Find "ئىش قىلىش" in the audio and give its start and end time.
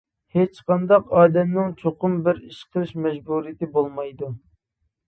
2.49-2.97